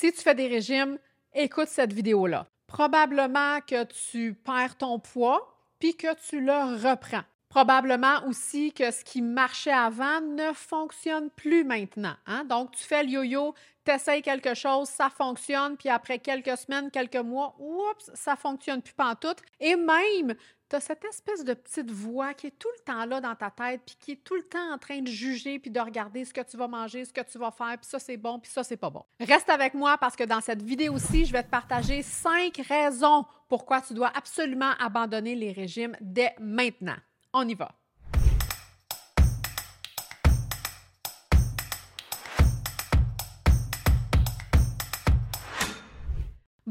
Si 0.00 0.10
tu 0.12 0.22
fais 0.22 0.34
des 0.34 0.48
régimes, 0.48 0.96
écoute 1.34 1.68
cette 1.68 1.92
vidéo-là. 1.92 2.46
Probablement 2.66 3.60
que 3.60 3.84
tu 3.84 4.32
perds 4.32 4.78
ton 4.78 4.98
poids 4.98 5.54
puis 5.78 5.94
que 5.94 6.14
tu 6.26 6.40
le 6.40 6.88
reprends. 6.88 7.20
Probablement 7.50 8.26
aussi 8.26 8.72
que 8.72 8.90
ce 8.92 9.04
qui 9.04 9.20
marchait 9.20 9.70
avant 9.70 10.22
ne 10.22 10.54
fonctionne 10.54 11.28
plus 11.28 11.64
maintenant. 11.64 12.14
Hein? 12.24 12.44
Donc, 12.44 12.70
tu 12.70 12.82
fais 12.82 13.02
le 13.02 13.10
yo-yo, 13.10 13.54
tu 13.84 14.22
quelque 14.22 14.54
chose, 14.54 14.88
ça 14.88 15.10
fonctionne, 15.10 15.76
puis 15.76 15.90
après 15.90 16.18
quelques 16.18 16.56
semaines, 16.56 16.90
quelques 16.90 17.16
mois, 17.16 17.54
oups, 17.58 18.10
ça 18.14 18.36
fonctionne 18.36 18.80
plus 18.80 18.94
pantoute. 18.94 19.42
Et 19.60 19.76
même, 19.76 20.34
tu 20.70 20.76
as 20.76 20.80
cette 20.80 21.04
espèce 21.04 21.44
de 21.44 21.52
petite 21.52 21.90
voix 21.90 22.32
qui 22.32 22.46
est 22.46 22.58
tout 22.58 22.68
le 22.78 22.84
temps 22.84 23.04
là 23.04 23.20
dans 23.20 23.34
ta 23.34 23.50
tête, 23.50 23.82
puis 23.84 23.96
qui 23.98 24.12
est 24.12 24.24
tout 24.24 24.36
le 24.36 24.44
temps 24.44 24.72
en 24.72 24.78
train 24.78 25.00
de 25.00 25.08
juger, 25.08 25.58
puis 25.58 25.70
de 25.70 25.80
regarder 25.80 26.24
ce 26.24 26.32
que 26.32 26.40
tu 26.40 26.56
vas 26.56 26.68
manger, 26.68 27.04
ce 27.04 27.12
que 27.12 27.20
tu 27.20 27.38
vas 27.38 27.50
faire, 27.50 27.76
puis 27.76 27.90
ça 27.90 27.98
c'est 27.98 28.16
bon, 28.16 28.38
puis 28.38 28.50
ça 28.50 28.62
c'est 28.62 28.76
pas 28.76 28.88
bon. 28.88 29.04
Reste 29.18 29.50
avec 29.50 29.74
moi 29.74 29.98
parce 29.98 30.14
que 30.14 30.24
dans 30.24 30.40
cette 30.40 30.62
vidéo-ci, 30.62 31.26
je 31.26 31.32
vais 31.32 31.42
te 31.42 31.50
partager 31.50 32.02
cinq 32.02 32.62
raisons 32.68 33.26
pourquoi 33.48 33.80
tu 33.80 33.94
dois 33.94 34.12
absolument 34.16 34.70
abandonner 34.78 35.34
les 35.34 35.50
régimes 35.50 35.96
dès 36.00 36.34
maintenant. 36.38 36.96
On 37.32 37.46
y 37.48 37.54
va. 37.54 37.79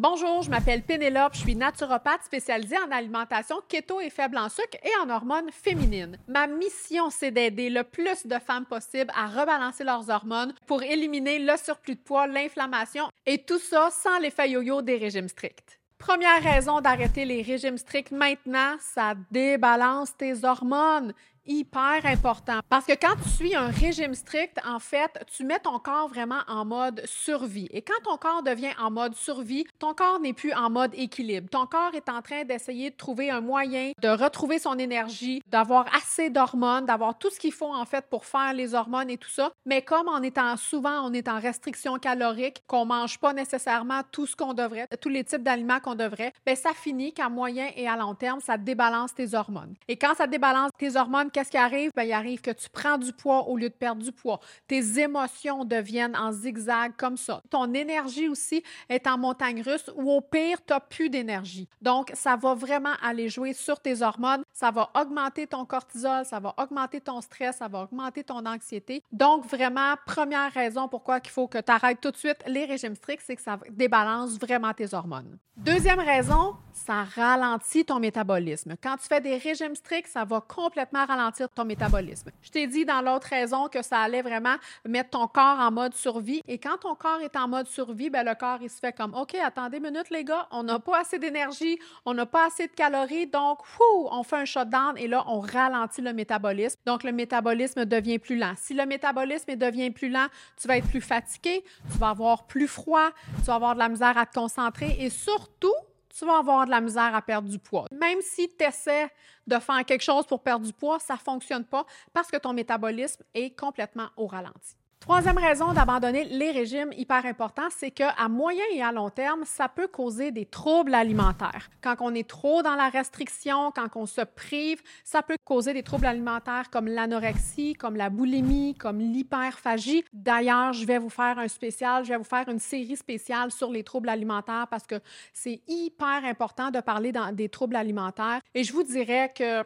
Bonjour, 0.02 0.44
je 0.44 0.50
m'appelle 0.50 0.82
Pénélope, 0.82 1.34
je 1.34 1.40
suis 1.40 1.58
naturopathe 1.58 2.24
spécialisée 2.24 2.78
en 2.78 2.90
alimentation 2.90 3.58
keto 3.68 4.00
et 4.00 4.10
faible 4.10 4.38
en 4.38 4.48
sucre 4.48 4.78
et 4.82 4.92
en 5.04 5.10
hormones 5.10 5.52
féminines. 5.52 6.18
Ma 6.30 6.48
mission, 6.48 7.10
c'est 7.10 7.32
d'aider 7.32 7.70
le 7.70 7.84
plus 7.84 8.26
de 8.26 8.40
femmes 8.40 8.66
possible 8.66 9.12
à 9.14 9.28
rebalancer 9.28 9.84
leurs 9.84 10.10
hormones 10.10 10.54
pour 10.68 10.84
éliminer 10.84 11.40
le 11.40 11.52
surplus 11.58 11.96
de 11.96 12.00
poids, 12.00 12.28
l'inflammation 12.28 13.10
et 13.26 13.40
tout 13.40 13.60
ça 13.60 13.90
sans 13.92 14.20
l'effet 14.20 14.50
yo-yo 14.50 14.82
des 14.82 14.96
régimes 14.96 15.28
stricts. 15.28 15.82
Première 15.98 16.42
raison 16.42 16.80
d'arrêter 16.80 17.26
les 17.26 17.42
régimes 17.42 17.78
stricts 17.78 18.14
maintenant, 18.14 18.78
ça 18.80 19.16
débalance 19.32 20.16
tes 20.16 20.46
hormones 20.46 21.14
hyper 21.46 22.06
important 22.06 22.60
parce 22.70 22.86
que 22.86 22.94
quand 22.94 23.16
tu 23.24 23.30
suis 23.30 23.56
un 23.56 23.68
régime 23.68 24.14
strict, 24.14 24.58
en 24.66 24.80
fait, 24.80 25.12
tu 25.36 25.44
mets 25.44 25.60
ton 25.60 25.80
corps 25.80 26.08
vraiment 26.08 26.42
en 26.48 26.66
mode 26.66 27.02
survie. 27.06 27.68
Et 27.72 27.82
quand 27.82 28.02
ton 28.04 28.18
corps 28.18 28.44
devient 28.44 28.74
en 28.80 28.92
mode 28.92 29.16
survie, 29.16 29.66
ton 29.80 29.94
corps 29.94 30.20
n'est 30.20 30.34
plus 30.34 30.54
en 30.54 30.70
mode 30.70 30.92
équilibre. 30.96 31.50
Ton 31.50 31.66
corps 31.66 31.94
est 31.94 32.10
en 32.10 32.22
train 32.22 32.44
d'essayer 32.44 32.90
de 32.92 32.96
trouver 32.96 33.30
un 33.30 33.42
moyen 33.42 33.92
de 34.02 34.10
retrouver 34.10 34.60
son 34.60 34.78
énergie, 34.78 35.42
d'avoir 35.48 35.86
assez 35.96 36.30
d'hormones, 36.30 36.86
d'avoir 36.86 37.18
tout 37.18 37.30
ce 37.30 37.40
qu'il 37.40 37.52
faut 37.52 37.74
en 37.74 37.86
fait 37.86 38.06
pour 38.10 38.26
faire 38.26 38.54
les 38.54 38.74
hormones 38.74 39.10
et 39.10 39.18
tout 39.18 39.30
ça. 39.30 39.52
Mais 39.66 39.82
comme 39.82 40.08
en 40.08 40.22
étant 40.22 40.56
souvent, 40.58 41.02
on 41.06 41.14
est 41.14 41.28
en 41.28 41.40
restriction 41.40 41.98
calorique, 41.98 42.64
qu'on 42.68 42.86
mange 42.86 43.20
pas 43.20 43.34
nécessairement 43.34 44.02
tout 44.12 44.26
ce 44.26 44.36
qu'on 44.36 44.54
devrait, 44.54 44.88
tous 45.02 45.10
les 45.10 45.24
types 45.24 45.44
d'aliments 45.44 45.80
qu'on 45.80 45.96
devrait, 45.96 46.34
ben 46.46 46.56
ça 46.56 46.72
finit 46.74 47.14
qu'à 47.14 47.30
moyen 47.30 47.70
et 47.76 47.88
à 47.88 47.96
long 47.96 48.16
terme, 48.16 48.40
ça 48.40 48.58
débalance 48.58 49.14
tes 49.14 49.34
hormones. 49.34 49.76
Et 49.88 49.98
quand 49.98 50.16
ça 50.16 50.28
débalance 50.28 50.72
tes 50.78 50.96
hormones, 50.96 51.29
qu'est-ce 51.30 51.52
qui 51.52 51.58
arrive? 51.58 51.92
Ben, 51.96 52.04
il 52.04 52.12
arrive 52.12 52.42
que 52.42 52.52
tu 52.52 52.70
prends 52.70 52.98
du 52.98 53.14
poids 53.14 53.48
au 53.48 53.58
lieu 53.58 53.70
de 53.70 53.74
perdre 53.74 54.04
du 54.04 54.12
poids. 54.12 54.40
Tes 54.68 55.00
émotions 55.00 55.66
deviennent 55.66 56.16
en 56.16 56.32
zigzag 56.32 56.94
comme 56.98 57.18
ça. 57.18 57.42
Ton 57.50 57.74
énergie 57.74 58.28
aussi 58.28 58.64
est 58.90 59.08
en 59.08 59.18
montagne 59.18 59.62
russe 59.62 59.90
ou 59.96 60.12
au 60.12 60.22
pire, 60.22 60.58
tu 60.66 60.74
n'as 60.74 60.80
plus 60.80 61.10
d'énergie. 61.10 61.68
Donc, 61.82 62.12
ça 62.14 62.36
va 62.36 62.54
vraiment 62.54 62.94
aller 63.02 63.30
jouer 63.30 63.54
sur 63.54 63.80
tes 63.80 64.02
hormones. 64.02 64.44
Ça 64.60 64.72
va 64.72 64.90
augmenter 64.94 65.48
ton 65.48 65.64
cortisol, 65.64 66.26
ça 66.26 66.38
va 66.42 66.54
augmenter 66.58 67.00
ton 67.00 67.22
stress, 67.22 67.60
ça 67.60 67.70
va 67.70 67.84
augmenter 67.84 68.26
ton 68.26 68.46
anxiété. 68.46 69.02
Donc, 69.10 69.46
vraiment, 69.46 69.94
première 70.06 70.52
raison 70.52 70.90
pourquoi 70.90 71.22
il 71.24 71.30
faut 71.30 71.48
que 71.48 71.60
tu 71.60 71.72
arrêtes 71.72 72.02
tout 72.02 72.12
de 72.12 72.18
suite 72.18 72.44
les 72.46 72.66
régimes 72.66 72.96
stricts, 72.96 73.24
c'est 73.26 73.38
que 73.38 73.42
ça 73.42 73.58
débalance 73.70 74.38
vraiment 74.38 74.74
tes 74.74 74.94
hormones. 74.94 75.38
Deuxième 75.56 76.00
raison, 76.00 76.56
ça 76.72 77.04
ralentit 77.04 77.84
ton 77.84 78.00
métabolisme. 78.00 78.76
Quand 78.82 78.96
tu 78.96 79.08
fais 79.08 79.20
des 79.20 79.38
régimes 79.38 79.76
stricts, 79.76 80.08
ça 80.08 80.24
va 80.24 80.40
complètement 80.40 81.06
ralentir 81.06 81.50
ton 81.50 81.66
métabolisme. 81.66 82.32
Je 82.42 82.50
t'ai 82.50 82.66
dit 82.66 82.86
dans 82.86 83.02
l'autre 83.02 83.28
raison 83.28 83.68
que 83.68 83.82
ça 83.82 84.00
allait 84.00 84.22
vraiment 84.22 84.56
mettre 84.88 85.10
ton 85.10 85.28
corps 85.28 85.60
en 85.60 85.70
mode 85.70 85.94
survie. 85.94 86.42
Et 86.48 86.58
quand 86.60 86.78
ton 86.78 86.96
corps 86.96 87.20
est 87.22 87.36
en 87.36 87.50
mode 87.50 87.68
survie, 87.68 88.10
ben 88.10 88.26
le 88.26 88.36
corps, 88.36 88.60
il 88.62 88.70
se 88.70 88.80
fait 88.80 88.94
comme, 88.94 89.14
OK, 89.14 89.36
attendez 89.36 89.78
une 89.78 89.84
minute, 89.84 90.10
les 90.10 90.24
gars, 90.24 90.48
on 90.52 90.64
n'a 90.64 90.80
pas 90.80 91.02
assez 91.02 91.20
d'énergie, 91.20 91.78
on 92.06 92.14
n'a 92.14 92.26
pas 92.26 92.48
assez 92.48 92.68
de 92.68 92.74
calories, 92.74 93.28
donc, 93.28 93.60
fou, 93.66 94.08
on 94.12 94.24
fait 94.24 94.38
un 94.38 94.46
shutdown 94.50 94.98
et 94.98 95.08
là, 95.08 95.24
on 95.28 95.40
ralentit 95.40 96.02
le 96.02 96.14
métabolisme. 96.14 96.80
Donc, 96.86 97.04
le 97.04 97.12
métabolisme 97.12 97.86
devient 97.86 98.20
plus 98.20 98.38
lent. 98.38 98.54
Si 98.58 98.74
le 98.74 98.86
métabolisme 98.86 99.56
devient 99.56 99.92
plus 99.92 100.10
lent, 100.10 100.28
tu 100.60 100.68
vas 100.68 100.78
être 100.78 100.88
plus 100.88 101.02
fatigué, 101.02 101.64
tu 101.92 101.98
vas 101.98 102.10
avoir 102.10 102.48
plus 102.48 102.68
froid, 102.68 103.10
tu 103.38 103.46
vas 103.46 103.56
avoir 103.56 103.74
de 103.74 103.80
la 103.80 103.90
misère 103.90 104.18
à 104.18 104.26
te 104.26 104.34
concentrer 104.34 104.98
et 105.00 105.10
surtout, 105.10 105.74
tu 106.18 106.26
vas 106.26 106.40
avoir 106.40 106.66
de 106.66 106.72
la 106.72 106.82
misère 106.82 107.16
à 107.16 107.22
perdre 107.22 107.48
du 107.48 107.60
poids. 107.60 107.86
Même 107.92 108.20
si 108.22 108.50
tu 108.50 108.66
essaies 108.66 109.10
de 109.48 109.60
faire 109.60 109.86
quelque 109.86 110.04
chose 110.04 110.26
pour 110.26 110.42
perdre 110.42 110.66
du 110.66 110.74
poids, 110.74 111.00
ça 111.00 111.14
ne 111.14 111.20
fonctionne 111.20 111.66
pas 111.66 111.86
parce 112.14 112.30
que 112.30 112.38
ton 112.38 112.54
métabolisme 112.54 113.24
est 113.34 113.58
complètement 113.58 114.10
au 114.18 114.28
ralenti. 114.28 114.79
Troisième 115.00 115.40
raison 115.40 115.74
d'abandonner 115.74 116.26
les 116.26 116.52
régimes 116.52 116.92
hyper 116.96 117.26
importants, 117.26 117.70
c'est 117.76 117.90
qu'à 117.90 118.28
moyen 118.30 118.64
et 118.74 118.84
à 118.84 118.92
long 118.92 119.10
terme, 119.10 119.44
ça 119.44 119.68
peut 119.68 119.88
causer 119.88 120.32
des 120.32 120.46
troubles 120.46 120.94
alimentaires. 120.94 121.70
Quand 121.82 121.96
on 122.02 122.14
est 122.14 122.28
trop 122.30 122.62
dans 122.62 122.76
la 122.76 122.90
restriction, 122.90 123.72
quand 123.72 123.88
on 123.96 124.06
se 124.06 124.22
prive, 124.22 124.82
ça 125.04 125.24
peut 125.24 125.38
causer 125.46 125.74
des 125.74 125.82
troubles 125.84 126.06
alimentaires 126.06 126.70
comme 126.70 126.88
l'anorexie, 126.88 127.74
comme 127.74 127.96
la 127.96 128.10
boulimie, 128.10 128.76
comme 128.76 129.00
l'hyperphagie. 129.00 130.04
D'ailleurs, 130.14 130.74
je 130.74 130.86
vais 130.86 131.00
vous 131.00 131.10
faire 131.10 131.40
un 131.40 131.48
spécial, 131.48 132.04
je 132.04 132.10
vais 132.10 132.18
vous 132.18 132.24
faire 132.24 132.48
une 132.48 132.60
série 132.60 132.98
spéciale 132.98 133.52
sur 133.52 133.72
les 133.72 133.84
troubles 133.84 134.10
alimentaires 134.10 134.68
parce 134.70 134.86
que 134.86 135.00
c'est 135.34 135.62
hyper 135.68 136.24
important 136.26 136.70
de 136.70 136.82
parler 136.82 137.14
des 137.34 137.50
troubles 137.50 137.78
alimentaires. 137.78 138.42
Et 138.54 138.64
je 138.64 138.74
vous 138.74 138.84
dirais 138.84 139.32
que 139.36 139.64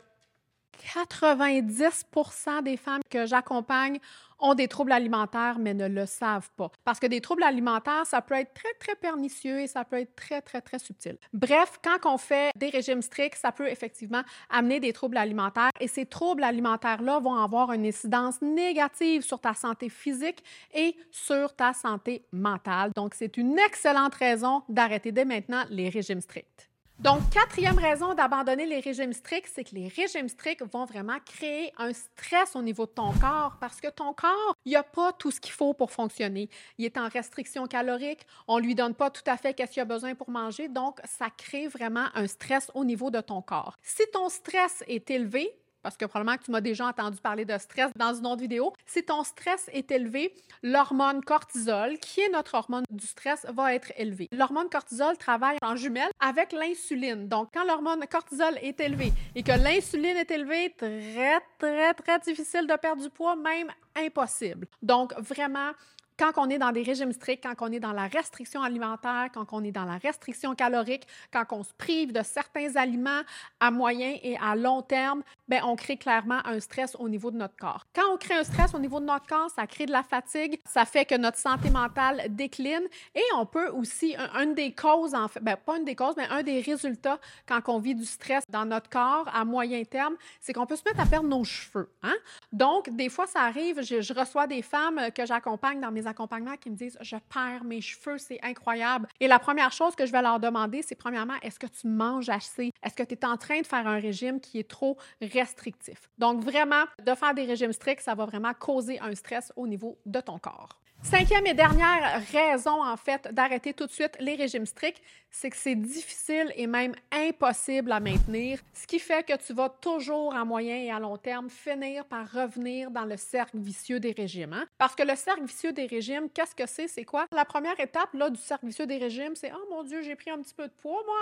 90% 0.96 2.64
des 2.64 2.78
femmes 2.78 3.02
que 3.10 3.26
j'accompagne 3.26 4.00
ont 4.44 4.56
des 4.56 4.68
troubles 4.68 4.92
alimentaires, 4.92 5.58
mais 5.58 5.74
ne 5.74 5.88
le 5.88 6.06
savent 6.06 6.50
pas. 6.58 6.70
Parce 6.84 7.00
que 7.00 7.08
des 7.08 7.22
troubles 7.22 7.44
alimentaires, 7.44 8.06
ça 8.06 8.22
peut 8.22 8.36
être 8.36 8.54
très, 8.54 8.74
très 8.74 8.96
pernicieux 8.96 9.62
et 9.62 9.68
ça 9.68 9.86
peut 9.86 10.00
être 10.00 10.16
très, 10.16 10.42
très, 10.42 10.62
très 10.62 10.80
subtil. 10.80 11.18
Bref, 11.32 11.80
quand 11.84 12.14
on 12.14 12.18
fait 12.18 12.52
des 12.56 12.70
régimes 12.70 13.02
stricts, 13.02 13.38
ça 13.38 13.52
peut 13.52 13.70
effectivement 13.70 14.24
amener 14.50 14.80
des 14.80 14.92
troubles 14.92 15.18
alimentaires 15.18 15.72
et 15.80 15.88
ces 15.88 16.06
troubles 16.06 16.44
alimentaires-là 16.44 17.20
vont 17.20 17.36
avoir 17.36 17.72
une 17.72 17.86
incidence 17.86 18.42
négative 18.42 19.22
sur 19.22 19.40
ta 19.40 19.54
santé 19.54 19.88
physique 19.88 20.44
et 20.74 20.96
sur 21.12 21.56
ta 21.56 21.74
santé 21.74 22.26
mentale. 22.34 22.92
Donc, 22.96 23.14
c'est 23.14 23.38
une 23.38 23.58
excellente 23.58 24.16
raison 24.16 24.64
d'arrêter 24.68 25.12
dès 25.12 25.26
maintenant 25.26 25.64
les 25.70 25.88
régimes 25.88 26.22
stricts. 26.22 26.73
Donc, 27.04 27.30
quatrième 27.32 27.78
raison 27.78 28.14
d'abandonner 28.14 28.66
les 28.66 28.80
régimes 28.80 29.12
stricts, 29.12 29.52
c'est 29.54 29.66
que 29.66 29.76
les 29.76 29.90
régimes 29.90 30.30
stricts 30.30 30.64
vont 30.72 30.86
vraiment 30.86 31.18
créer 31.26 31.74
un 31.78 31.92
stress 31.92 32.56
au 32.56 32.62
niveau 32.62 32.86
de 32.86 32.92
ton 32.92 33.12
corps 33.20 33.58
parce 33.60 33.82
que 33.82 33.90
ton 33.90 34.14
corps, 34.14 34.56
il 34.64 34.74
a 34.78 34.84
pas 34.84 35.12
tout 35.12 35.30
ce 35.30 35.42
qu'il 35.42 35.52
faut 35.52 35.74
pour 35.74 35.92
fonctionner. 35.92 36.50
Il 36.78 36.86
est 36.86 36.98
en 36.98 37.10
restriction 37.10 37.68
calorique, 37.68 38.26
on 38.48 38.58
ne 38.58 38.64
lui 38.64 38.74
donne 38.74 38.96
pas 38.96 39.10
tout 39.10 39.22
à 39.26 39.36
fait 39.36 39.54
ce 39.60 39.66
qu'il 39.66 39.82
a 39.82 39.86
besoin 39.86 40.16
pour 40.16 40.30
manger, 40.30 40.70
donc 40.70 41.02
ça 41.04 41.28
crée 41.30 41.68
vraiment 41.68 42.06
un 42.16 42.26
stress 42.26 42.72
au 42.74 42.86
niveau 42.86 43.12
de 43.12 43.20
ton 43.20 43.42
corps. 43.42 43.76
Si 43.82 44.04
ton 44.14 44.30
stress 44.30 44.82
est 44.88 45.12
élevé, 45.12 45.54
parce 45.84 45.98
que 45.98 46.06
probablement 46.06 46.38
que 46.38 46.44
tu 46.44 46.52
m'as 46.52 46.62
déjà 46.62 46.88
entendu 46.88 47.18
parler 47.18 47.46
de 47.46 47.58
stress 47.58 47.92
dans 47.96 48.14
une 48.14 48.26
autre 48.26 48.42
vidéo. 48.42 48.74
Si 48.86 49.04
ton 49.04 49.24
stress 49.24 49.70
est 49.74 49.92
élevé, 49.92 50.34
l'hormone 50.64 51.24
cortisol, 51.24 52.00
qui 52.00 52.22
est 52.22 52.30
notre 52.30 52.56
hormone 52.56 52.86
du 52.90 53.06
stress, 53.06 53.46
va 53.54 53.76
être 53.76 53.92
élevée. 53.98 54.30
L'hormone 54.32 54.70
cortisol 54.70 55.18
travaille 55.18 55.58
en 55.62 55.76
jumelle 55.76 56.10
avec 56.20 56.54
l'insuline. 56.54 57.28
Donc, 57.28 57.50
quand 57.54 57.66
l'hormone 57.66 58.06
cortisol 58.10 58.58
est 58.62 58.80
élevée 58.80 59.12
et 59.36 59.44
que 59.44 59.52
l'insuline 59.52 60.18
est 60.18 60.32
élevée, 60.32 60.74
très, 60.78 61.42
très, 61.60 61.94
très 61.94 62.20
difficile 62.20 62.66
de 62.66 62.76
perdre 62.76 63.04
du 63.04 63.10
poids, 63.10 63.36
même 63.36 63.70
impossible. 63.96 64.68
Donc, 64.82 65.14
vraiment, 65.20 65.72
quand 66.18 66.32
on 66.38 66.50
est 66.50 66.58
dans 66.58 66.72
des 66.72 66.84
régimes 66.84 67.12
stricts, 67.12 67.44
quand 67.44 67.68
on 67.68 67.72
est 67.72 67.80
dans 67.80 67.92
la 67.92 68.08
restriction 68.08 68.62
alimentaire, 68.62 69.30
quand 69.34 69.46
on 69.52 69.64
est 69.64 69.72
dans 69.72 69.86
la 69.86 69.98
restriction 69.98 70.56
calorique, 70.56 71.08
quand 71.32 71.46
on 71.52 71.64
se 71.64 71.74
prive 71.78 72.12
de 72.12 72.22
certains 72.24 72.76
aliments 72.76 73.22
à 73.60 73.72
moyen 73.72 74.18
et 74.22 74.38
à 74.38 74.56
long 74.56 74.82
terme, 74.82 75.24
bien, 75.48 75.64
on 75.66 75.76
crée 75.76 75.98
clairement 75.98 76.46
un 76.46 76.60
stress 76.60 76.96
au 77.00 77.10
niveau 77.10 77.32
de 77.32 77.38
notre 77.38 77.56
corps. 77.56 77.86
Quand 77.96 78.14
on 78.14 78.18
crée 78.18 78.36
un 78.36 78.44
stress 78.44 78.74
au 78.74 78.80
niveau 78.80 79.00
de 79.00 79.06
notre 79.06 79.26
corps, 79.26 79.50
ça 79.50 79.68
crée 79.68 79.86
de 79.86 79.92
la 79.92 80.04
fatigue, 80.04 80.60
ça 80.66 80.86
fait 80.86 81.06
que 81.06 81.16
notre 81.16 81.38
santé 81.38 81.70
mentale 81.70 82.24
décline 82.30 82.88
et 83.16 83.24
on 83.36 83.46
peut 83.46 83.70
aussi, 83.70 84.16
une 84.36 84.54
des 84.54 84.74
causes, 84.74 85.14
en 85.14 85.28
fait, 85.28 85.44
bien, 85.44 85.58
pas 85.58 85.78
une 85.78 85.86
des 85.86 85.96
causes, 85.96 86.16
mais 86.18 86.28
un 86.30 86.44
des 86.44 86.62
résultats 86.62 87.20
quand 87.48 87.62
on 87.68 87.80
vit 87.80 87.96
du 87.96 88.06
stress 88.06 88.44
dans 88.50 88.66
notre 88.66 88.90
corps 88.90 89.30
à 89.34 89.46
moyen 89.46 89.84
terme, 89.84 90.16
c'est 90.40 90.54
qu'on 90.54 90.66
peut 90.66 90.76
se 90.76 90.84
mettre 90.86 91.00
à 91.00 91.06
perdre 91.06 91.28
nos 91.28 91.44
cheveux. 91.44 91.90
Hein? 92.04 92.16
Donc, 92.54 92.96
des 92.96 93.10
fois, 93.10 93.26
ça 93.26 93.42
arrive, 93.42 93.82
je, 93.82 94.14
reçois 94.14 94.46
des 94.46 94.62
femmes 94.62 95.02
que 95.16 95.26
j'accompagne 95.26 95.82
dans 95.82 95.92
mes 95.92 96.06
accompagnements 96.06 96.56
qui 96.56 96.70
me 96.70 96.76
disent 96.76 97.00
Je 97.02 97.16
perds 97.34 97.64
mes 97.64 97.82
cheveux, 97.82 98.20
c'est 98.20 98.40
incroyable. 98.44 99.08
Et 99.20 99.28
la 99.28 99.40
première 99.40 99.72
chose 99.72 99.96
que 99.96 100.06
je 100.06 100.12
vais 100.12 100.22
leur 100.22 100.40
demander, 100.40 100.84
c'est 100.84 100.94
premièrement, 100.94 101.34
est-ce 101.42 101.58
que 101.58 101.66
tu 101.66 101.88
manges 101.88 102.30
assez? 102.30 102.72
Est-ce 102.84 102.94
que 102.94 103.02
tu 103.02 103.16
es 103.16 103.26
en 103.26 103.38
train 103.38 103.62
de 103.62 103.66
faire 103.66 103.88
un 103.88 104.00
régime 104.00 104.40
qui 104.40 104.60
est 104.60 104.70
trop 104.70 104.98
restrictif? 105.20 106.12
Donc, 106.20 106.44
vraiment, 106.44 106.84
de 107.04 107.16
faire 107.16 107.34
des 107.34 107.46
régimes 107.46 107.74
stricts, 107.74 108.04
ça 108.04 108.14
va 108.14 108.26
vraiment 108.26 108.54
causer 108.54 109.00
un 109.00 109.16
stress 109.16 109.52
au 109.56 109.66
niveau 109.66 109.98
de 110.06 110.22
ton 110.22 110.38
corps. 110.38 110.83
Cinquième 111.04 111.46
et 111.46 111.54
dernière 111.54 112.22
raison, 112.32 112.82
en 112.82 112.96
fait, 112.98 113.28
d'arrêter 113.34 113.74
tout 113.74 113.86
de 113.86 113.92
suite 113.92 114.16
les 114.20 114.36
régimes 114.36 114.66
stricts, 114.66 115.02
c'est 115.30 115.50
que 115.50 115.58
c'est 115.58 115.76
difficile 115.76 116.52
et 116.56 116.66
même 116.66 116.96
impossible 117.12 117.92
à 117.92 118.00
maintenir, 118.00 118.60
ce 118.74 118.88
qui 118.88 119.00
fait 119.00 119.24
que 119.24 119.36
tu 119.36 119.54
vas 119.54 119.70
toujours, 119.70 120.34
à 120.34 120.46
moyen 120.46 120.78
et 120.78 120.92
à 120.92 121.00
long 121.00 121.18
terme, 121.18 121.50
finir 121.50 122.06
par 122.06 122.32
revenir 122.32 122.90
dans 122.90 123.06
le 123.06 123.18
cercle 123.18 123.60
vicieux 123.60 124.00
des 124.00 124.14
régimes. 124.14 124.54
Hein? 124.54 124.66
Parce 124.78 124.96
que 124.96 125.04
le 125.04 125.16
cercle 125.16 125.44
vicieux 125.44 125.74
des 125.74 125.86
régimes, 125.86 126.30
qu'est-ce 126.34 126.56
que 126.56 126.66
c'est? 126.66 126.88
C'est 126.88 127.06
quoi? 127.06 127.28
La 127.32 127.46
première 127.46 127.80
étape 127.80 128.14
là, 128.14 128.30
du 128.30 128.40
cercle 128.40 128.66
vicieux 128.66 128.88
des 128.88 128.98
régimes, 128.98 129.36
c'est 129.36 129.52
Oh 129.54 129.68
mon 129.70 129.84
Dieu, 129.84 130.02
j'ai 130.02 130.16
pris 130.16 130.32
un 130.32 130.42
petit 130.42 130.56
peu 130.56 130.68
de 130.68 130.74
poids, 130.74 131.04
moi 131.06 131.16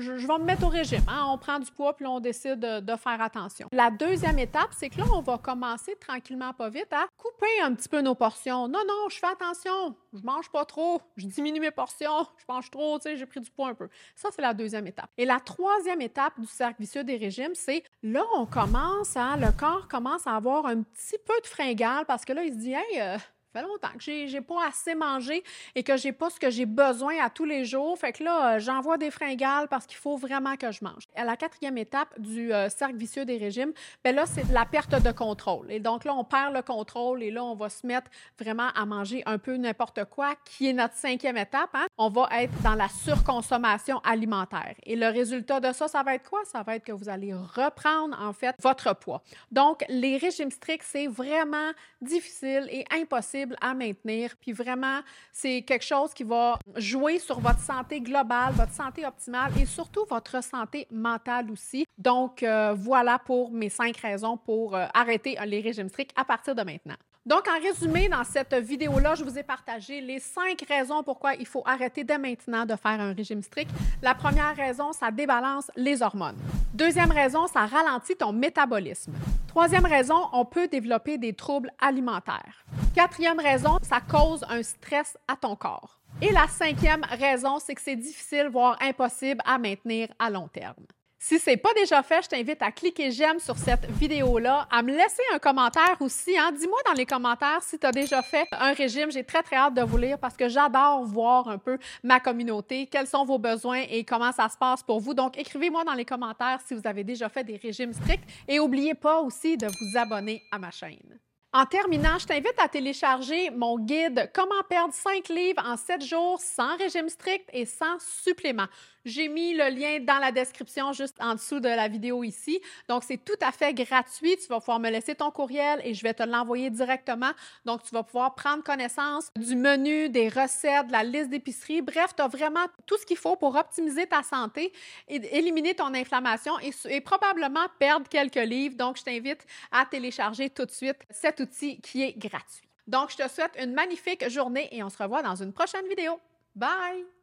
je, 0.00 0.12
vais 0.12 0.38
me 0.38 0.44
mettre 0.44 0.64
au 0.64 0.68
régime. 0.68 1.02
Hein? 1.08 1.26
On 1.28 1.38
prend 1.38 1.58
du 1.58 1.70
poids, 1.70 1.94
puis 1.94 2.06
on 2.06 2.20
décide 2.20 2.60
de, 2.60 2.96
faire 2.96 3.20
attention. 3.20 3.68
La 3.72 3.90
deuxième 3.90 4.38
étape, 4.38 4.70
c'est 4.72 4.90
que 4.90 4.98
là, 4.98 5.04
on 5.14 5.22
va 5.22 5.38
commencer 5.38 5.96
tranquillement, 5.96 6.52
pas 6.52 6.68
vite, 6.68 6.92
à 6.92 7.06
couper 7.16 7.60
un 7.62 7.74
petit 7.74 7.88
peu 7.88 8.00
nos 8.00 8.14
portions. 8.14 8.68
Non, 8.68 8.80
non, 8.86 9.08
je 9.08 9.18
fais 9.18 9.28
attention. 9.28 9.94
Je 10.12 10.22
mange 10.22 10.50
pas 10.50 10.64
trop. 10.64 11.00
Je 11.16 11.26
diminue 11.26 11.60
mes 11.60 11.70
portions. 11.70 12.26
Je 12.36 12.44
mange 12.48 12.70
trop, 12.70 12.98
tu 12.98 13.04
sais, 13.04 13.16
j'ai 13.16 13.26
pris 13.26 13.40
du 13.40 13.50
poids 13.50 13.68
un 13.68 13.74
peu. 13.74 13.88
Ça, 14.14 14.28
c'est 14.34 14.42
la 14.42 14.54
deuxième 14.54 14.86
étape. 14.86 15.10
Et 15.16 15.24
la 15.24 15.40
troisième 15.40 16.00
étape 16.00 16.38
du 16.38 16.46
cercle 16.46 16.80
vicieux 16.80 17.04
des 17.04 17.16
régimes, 17.16 17.54
c'est 17.54 17.84
là, 18.02 18.24
on 18.34 18.46
commence 18.46 19.16
à, 19.16 19.36
le 19.36 19.52
corps 19.52 19.88
commence 19.88 20.26
à 20.26 20.34
avoir 20.36 20.66
un 20.66 20.82
petit 20.82 21.18
peu 21.24 21.40
de 21.42 21.46
fringale 21.46 22.04
parce 22.06 22.24
que 22.24 22.32
là, 22.32 22.44
il 22.44 22.52
se 22.52 22.58
dit, 22.58 22.72
hey, 22.72 23.00
euh, 23.00 23.16
fait 23.52 23.62
longtemps 23.62 23.88
que 23.98 24.26
j'ai 24.26 24.40
pas 24.40 24.66
assez 24.68 24.94
mangé 24.94 25.42
et 25.74 25.82
que 25.82 25.96
j'ai 25.96 26.12
pas 26.12 26.30
ce 26.30 26.38
que 26.38 26.50
j'ai 26.50 26.66
besoin 26.66 27.14
à 27.22 27.30
tous 27.30 27.44
les 27.44 27.64
jours. 27.64 27.98
Fait 27.98 28.12
que 28.12 28.22
là, 28.22 28.54
euh, 28.54 28.58
j'envoie 28.58 28.96
des 28.96 29.10
fringales 29.10 29.68
parce 29.68 29.86
qu'il 29.86 29.96
faut 29.96 30.16
vraiment 30.16 30.56
que 30.56 30.70
je 30.70 30.84
mange. 30.84 31.04
À 31.16 31.24
la 31.24 31.36
quatrième 31.36 31.78
étape 31.78 32.18
du 32.20 32.52
euh, 32.52 32.68
cercle 32.68 32.96
vicieux 32.96 33.24
des 33.24 33.38
régimes, 33.38 33.72
ben 34.04 34.14
là, 34.14 34.26
c'est 34.26 34.48
la 34.52 34.64
perte 34.64 35.02
de 35.02 35.10
contrôle. 35.10 35.70
Et 35.70 35.80
donc 35.80 36.04
là, 36.04 36.14
on 36.14 36.24
perd 36.24 36.54
le 36.54 36.62
contrôle 36.62 37.22
et 37.22 37.30
là, 37.30 37.44
on 37.44 37.54
va 37.54 37.68
se 37.68 37.86
mettre 37.86 38.10
vraiment 38.38 38.68
à 38.74 38.86
manger 38.86 39.22
un 39.26 39.38
peu 39.38 39.56
n'importe 39.56 40.04
quoi, 40.04 40.34
qui 40.44 40.68
est 40.68 40.72
notre 40.72 40.94
cinquième 40.94 41.36
étape. 41.36 41.70
Hein? 41.74 41.86
On 41.98 42.08
va 42.08 42.28
être 42.40 42.62
dans 42.62 42.74
la 42.74 42.88
surconsommation 42.88 43.98
alimentaire. 44.00 44.74
Et 44.84 44.96
le 44.96 45.08
résultat 45.08 45.60
de 45.60 45.72
ça, 45.72 45.88
ça 45.88 46.02
va 46.02 46.14
être 46.14 46.28
quoi? 46.28 46.40
Ça 46.44 46.62
va 46.62 46.76
être 46.76 46.84
que 46.84 46.92
vous 46.92 47.08
allez 47.08 47.34
reprendre, 47.34 48.16
en 48.20 48.32
fait, 48.32 48.54
votre 48.60 48.94
poids. 48.94 49.22
Donc, 49.50 49.84
les 49.88 50.16
régimes 50.16 50.50
stricts, 50.50 50.84
c'est 50.84 51.06
vraiment 51.06 51.70
difficile 52.00 52.68
et 52.70 52.84
impossible 52.90 53.39
à 53.60 53.74
maintenir. 53.74 54.34
Puis 54.40 54.52
vraiment, 54.52 55.00
c'est 55.32 55.62
quelque 55.62 55.84
chose 55.84 56.12
qui 56.14 56.24
va 56.24 56.58
jouer 56.76 57.18
sur 57.18 57.40
votre 57.40 57.60
santé 57.60 58.00
globale, 58.00 58.52
votre 58.54 58.72
santé 58.72 59.06
optimale 59.06 59.52
et 59.60 59.66
surtout 59.66 60.04
votre 60.08 60.42
santé 60.42 60.86
mentale 60.90 61.50
aussi. 61.50 61.86
Donc, 61.98 62.42
euh, 62.42 62.74
voilà 62.76 63.18
pour 63.18 63.50
mes 63.52 63.68
cinq 63.68 63.96
raisons 63.98 64.36
pour 64.36 64.74
euh, 64.74 64.86
arrêter 64.94 65.36
les 65.46 65.60
régimes 65.60 65.88
stricts 65.88 66.12
à 66.16 66.24
partir 66.24 66.54
de 66.54 66.62
maintenant. 66.62 66.96
Donc, 67.26 67.46
en 67.48 67.60
résumé, 67.60 68.08
dans 68.08 68.24
cette 68.24 68.54
vidéo-là, 68.54 69.14
je 69.14 69.24
vous 69.24 69.38
ai 69.38 69.42
partagé 69.42 70.00
les 70.00 70.20
cinq 70.20 70.64
raisons 70.66 71.02
pourquoi 71.02 71.34
il 71.34 71.46
faut 71.46 71.62
arrêter 71.66 72.02
dès 72.02 72.16
maintenant 72.16 72.64
de 72.64 72.74
faire 72.76 72.98
un 72.98 73.12
régime 73.12 73.42
strict. 73.42 73.70
La 74.00 74.14
première 74.14 74.56
raison, 74.56 74.92
ça 74.92 75.10
débalance 75.10 75.70
les 75.76 76.00
hormones. 76.00 76.38
Deuxième 76.72 77.10
raison, 77.10 77.46
ça 77.46 77.66
ralentit 77.66 78.16
ton 78.16 78.32
métabolisme. 78.32 79.12
Troisième 79.48 79.84
raison, 79.84 80.28
on 80.32 80.46
peut 80.46 80.66
développer 80.66 81.18
des 81.18 81.34
troubles 81.34 81.70
alimentaires. 81.78 82.64
Quatrième 82.94 83.38
raison, 83.38 83.76
ça 83.82 84.00
cause 84.00 84.42
un 84.48 84.62
stress 84.62 85.18
à 85.28 85.36
ton 85.36 85.56
corps. 85.56 86.00
Et 86.22 86.32
la 86.32 86.48
cinquième 86.48 87.04
raison, 87.04 87.58
c'est 87.58 87.74
que 87.74 87.82
c'est 87.82 87.96
difficile, 87.96 88.48
voire 88.50 88.78
impossible 88.80 89.42
à 89.44 89.58
maintenir 89.58 90.08
à 90.18 90.30
long 90.30 90.48
terme. 90.48 90.86
Si 91.22 91.38
ce 91.38 91.50
n'est 91.50 91.58
pas 91.58 91.74
déjà 91.74 92.02
fait, 92.02 92.22
je 92.22 92.28
t'invite 92.28 92.62
à 92.62 92.72
cliquer 92.72 93.10
j'aime 93.10 93.38
sur 93.40 93.58
cette 93.58 93.84
vidéo-là, 93.90 94.66
à 94.70 94.82
me 94.82 94.90
laisser 94.90 95.22
un 95.34 95.38
commentaire 95.38 95.98
aussi. 96.00 96.36
Hein. 96.38 96.50
Dis-moi 96.58 96.78
dans 96.86 96.94
les 96.94 97.04
commentaires 97.04 97.62
si 97.62 97.78
tu 97.78 97.86
as 97.86 97.92
déjà 97.92 98.22
fait 98.22 98.48
un 98.52 98.72
régime. 98.72 99.12
J'ai 99.12 99.22
très, 99.22 99.42
très 99.42 99.56
hâte 99.56 99.74
de 99.74 99.82
vous 99.82 99.98
lire 99.98 100.18
parce 100.18 100.34
que 100.34 100.48
j'adore 100.48 101.04
voir 101.04 101.48
un 101.48 101.58
peu 101.58 101.76
ma 102.02 102.20
communauté, 102.20 102.86
quels 102.86 103.06
sont 103.06 103.26
vos 103.26 103.38
besoins 103.38 103.82
et 103.90 104.02
comment 104.02 104.32
ça 104.32 104.48
se 104.48 104.56
passe 104.56 104.82
pour 104.82 104.98
vous. 104.98 105.12
Donc, 105.12 105.36
écrivez-moi 105.36 105.84
dans 105.84 105.92
les 105.92 106.06
commentaires 106.06 106.58
si 106.66 106.72
vous 106.72 106.86
avez 106.86 107.04
déjà 107.04 107.28
fait 107.28 107.44
des 107.44 107.58
régimes 107.58 107.92
stricts 107.92 108.24
et 108.48 108.56
n'oubliez 108.56 108.94
pas 108.94 109.20
aussi 109.20 109.58
de 109.58 109.66
vous 109.66 109.98
abonner 109.98 110.42
à 110.50 110.58
ma 110.58 110.70
chaîne. 110.70 111.20
En 111.52 111.66
terminant, 111.66 112.16
je 112.16 112.26
t'invite 112.26 112.54
à 112.58 112.68
télécharger 112.68 113.50
mon 113.50 113.76
guide 113.76 114.30
Comment 114.32 114.62
perdre 114.68 114.94
5 114.94 115.28
livres 115.30 115.62
en 115.66 115.76
7 115.76 116.00
jours 116.04 116.40
sans 116.40 116.76
régime 116.76 117.08
strict 117.08 117.50
et 117.52 117.66
sans 117.66 117.98
supplément. 117.98 118.68
J'ai 119.04 119.28
mis 119.28 119.54
le 119.54 119.68
lien 119.68 119.98
dans 120.00 120.18
la 120.18 120.30
description 120.30 120.92
juste 120.92 121.16
en 121.20 121.34
dessous 121.34 121.58
de 121.58 121.68
la 121.68 121.88
vidéo 121.88 122.22
ici. 122.22 122.60
Donc, 122.88 123.02
c'est 123.04 123.24
tout 123.24 123.38
à 123.40 123.50
fait 123.50 123.72
gratuit. 123.72 124.36
Tu 124.36 124.46
vas 124.48 124.58
pouvoir 124.58 124.78
me 124.78 124.90
laisser 124.90 125.14
ton 125.14 125.30
courriel 125.30 125.80
et 125.84 125.94
je 125.94 126.02
vais 126.02 126.12
te 126.12 126.22
l'envoyer 126.22 126.68
directement. 126.68 127.30
Donc, 127.64 127.82
tu 127.82 127.90
vas 127.94 128.02
pouvoir 128.02 128.34
prendre 128.34 128.62
connaissance 128.62 129.30
du 129.36 129.56
menu, 129.56 130.08
des 130.10 130.28
recettes, 130.28 130.88
de 130.88 130.92
la 130.92 131.02
liste 131.02 131.30
d'épicerie. 131.30 131.80
Bref, 131.80 132.14
tu 132.14 132.22
as 132.22 132.28
vraiment 132.28 132.66
tout 132.86 132.98
ce 132.98 133.06
qu'il 133.06 133.16
faut 133.16 133.36
pour 133.36 133.56
optimiser 133.56 134.06
ta 134.06 134.22
santé, 134.22 134.72
et 135.08 135.16
éliminer 135.36 135.74
ton 135.74 135.94
inflammation 135.94 136.58
et, 136.60 136.72
et 136.88 137.00
probablement 137.00 137.66
perdre 137.78 138.08
quelques 138.08 138.34
livres. 138.34 138.76
Donc, 138.76 138.98
je 138.98 139.04
t'invite 139.04 139.46
à 139.72 139.86
télécharger 139.86 140.50
tout 140.50 140.66
de 140.66 140.70
suite 140.70 140.98
cet 141.10 141.40
outil 141.40 141.80
qui 141.80 142.02
est 142.02 142.18
gratuit. 142.18 142.68
Donc, 142.86 143.12
je 143.12 143.16
te 143.16 143.28
souhaite 143.28 143.56
une 143.62 143.72
magnifique 143.72 144.28
journée 144.28 144.68
et 144.72 144.82
on 144.82 144.90
se 144.90 144.98
revoit 145.02 145.22
dans 145.22 145.36
une 145.36 145.52
prochaine 145.52 145.86
vidéo. 145.88 146.20
Bye! 146.54 147.19